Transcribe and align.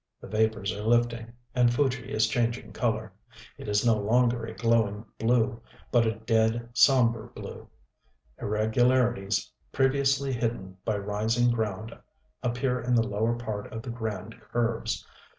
The 0.19 0.27
vapors 0.27 0.73
are 0.73 0.81
lifting; 0.83 1.31
and 1.53 1.71
Fuji 1.71 2.11
is 2.11 2.25
changing 2.27 2.73
color. 2.73 3.13
It 3.59 3.67
is 3.67 3.85
no 3.85 3.95
longer 3.99 4.43
a 4.47 4.55
glowing 4.55 5.05
blue, 5.19 5.61
but 5.91 6.07
a 6.07 6.13
dead 6.15 6.69
sombre 6.73 7.27
blue. 7.35 7.67
Irregularities 8.41 9.51
previously 9.71 10.33
hidden 10.33 10.77
by 10.85 10.97
rising 10.97 11.51
ground 11.51 11.95
appear 12.41 12.81
in 12.81 12.95
the 12.95 13.07
lower 13.07 13.35
part 13.35 13.71
of 13.71 13.83
the 13.83 13.91
grand 13.91 14.41
curves. 14.41 15.05